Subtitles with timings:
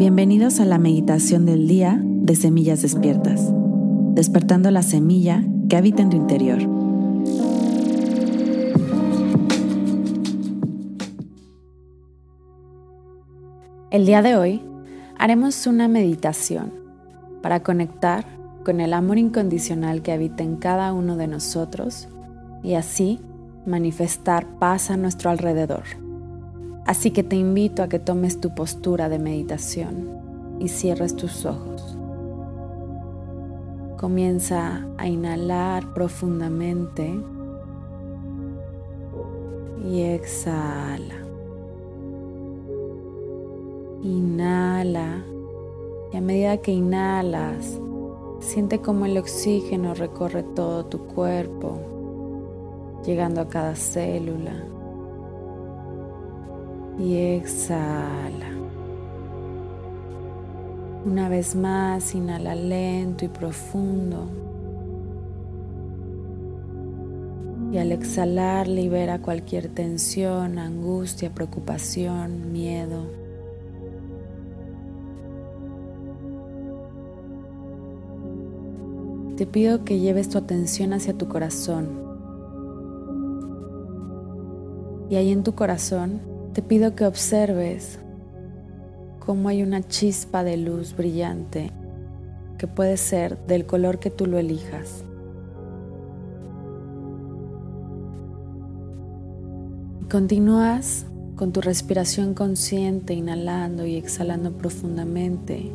[0.00, 3.52] Bienvenidos a la meditación del día de Semillas Despiertas,
[4.14, 6.58] despertando la semilla que habita en tu interior.
[13.90, 14.62] El día de hoy
[15.18, 16.72] haremos una meditación
[17.42, 18.24] para conectar
[18.64, 22.08] con el amor incondicional que habita en cada uno de nosotros
[22.62, 23.20] y así
[23.66, 26.09] manifestar paz a nuestro alrededor.
[26.86, 31.96] Así que te invito a que tomes tu postura de meditación y cierres tus ojos.
[33.98, 37.14] Comienza a inhalar profundamente
[39.84, 41.16] y exhala.
[44.02, 45.22] Inhala
[46.12, 47.78] y a medida que inhalas,
[48.40, 51.78] siente como el oxígeno recorre todo tu cuerpo,
[53.04, 54.64] llegando a cada célula
[56.98, 58.50] y exhala.
[61.04, 64.28] Una vez más, inhala lento y profundo.
[67.72, 73.06] Y al exhalar libera cualquier tensión, angustia, preocupación, miedo.
[79.36, 81.88] Te pido que lleves tu atención hacia tu corazón.
[85.08, 86.20] Y ahí en tu corazón
[86.52, 88.00] te pido que observes
[89.20, 91.70] cómo hay una chispa de luz brillante
[92.58, 95.04] que puede ser del color que tú lo elijas.
[100.10, 105.72] Continúas con tu respiración consciente, inhalando y exhalando profundamente.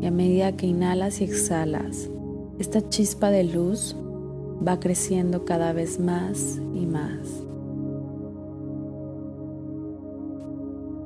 [0.00, 2.10] Y a medida que inhalas y exhalas,
[2.58, 3.94] esta chispa de luz
[4.66, 7.44] va creciendo cada vez más y más.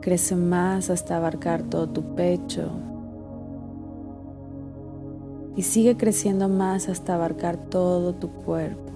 [0.08, 2.70] Crece más hasta abarcar todo tu pecho.
[5.54, 8.90] Y sigue creciendo más hasta abarcar todo tu cuerpo.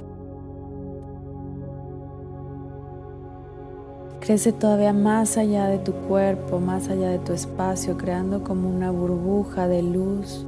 [4.20, 8.90] Crece todavía más allá de tu cuerpo, más allá de tu espacio, creando como una
[8.90, 10.46] burbuja de luz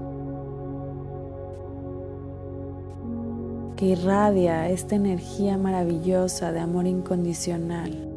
[3.77, 8.14] que irradia esta energía maravillosa de amor incondicional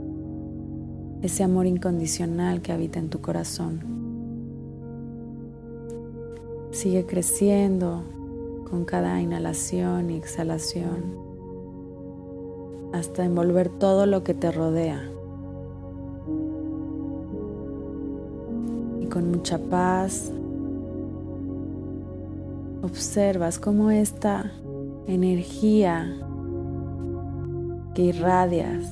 [1.21, 3.81] ese amor incondicional que habita en tu corazón.
[6.71, 8.03] Sigue creciendo
[8.69, 11.17] con cada inhalación y exhalación
[12.93, 15.01] hasta envolver todo lo que te rodea.
[19.01, 20.31] Y con mucha paz
[22.83, 24.51] observas cómo esta
[25.07, 26.15] energía
[27.93, 28.85] que irradias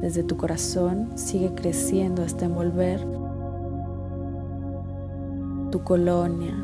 [0.00, 3.06] desde tu corazón sigue creciendo hasta envolver
[5.70, 6.54] tu colonia,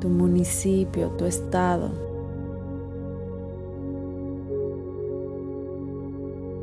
[0.00, 1.90] tu municipio, tu estado.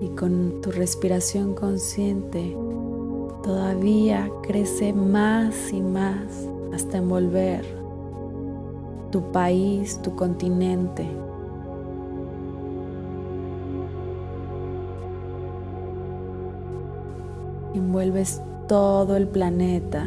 [0.02, 2.58] Y con tu respiración consciente
[3.44, 7.64] todavía crece más y más hasta envolver
[9.12, 11.08] tu país, tu continente.
[17.78, 20.04] Envuelves todo el planeta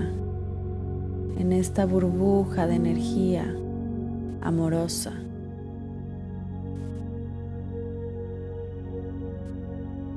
[1.38, 3.54] en esta burbuja de energía
[4.41, 5.12] amorosa.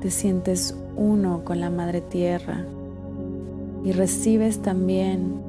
[0.02, 2.63] Te sientes uno con la Madre Tierra
[3.84, 5.41] y recibes también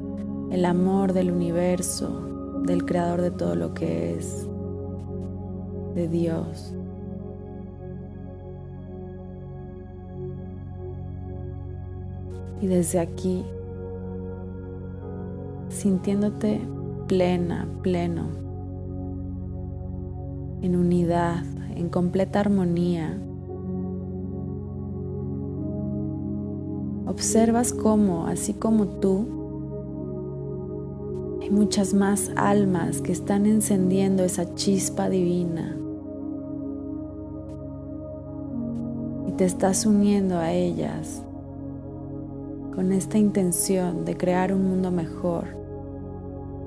[0.51, 4.47] el amor del universo, del Creador de todo lo que es,
[5.93, 6.73] de Dios.
[12.61, 13.45] Y desde aquí,
[15.69, 16.61] sintiéndote
[17.07, 18.27] plena, pleno,
[20.61, 21.43] en unidad,
[21.75, 23.17] en completa armonía,
[27.07, 29.39] observas cómo, así como tú,
[31.41, 35.77] hay muchas más almas que están encendiendo esa chispa divina.
[39.27, 41.23] Y te estás uniendo a ellas
[42.73, 45.45] con esta intención de crear un mundo mejor,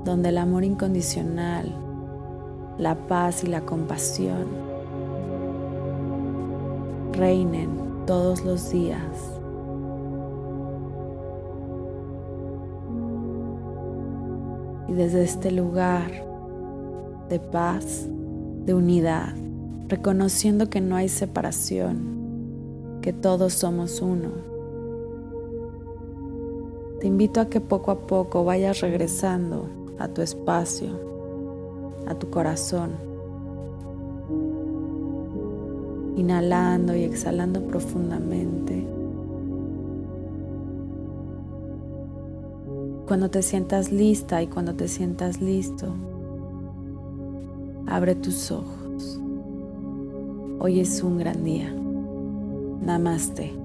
[0.04, 1.74] donde el amor incondicional,
[2.78, 4.46] la paz y la compasión
[7.12, 7.70] reinen
[8.06, 9.00] todos los días.
[14.88, 16.10] Y desde este lugar
[17.28, 18.06] de paz,
[18.66, 19.34] de unidad,
[19.88, 24.51] reconociendo que no hay separación, que todos somos uno
[27.02, 29.68] Te invito a que poco a poco vayas regresando
[29.98, 30.90] a tu espacio,
[32.06, 32.92] a tu corazón,
[36.14, 38.86] inhalando y exhalando profundamente.
[43.08, 45.88] Cuando te sientas lista y cuando te sientas listo,
[47.88, 49.20] abre tus ojos.
[50.60, 51.74] Hoy es un gran día.
[52.80, 53.61] Namaste.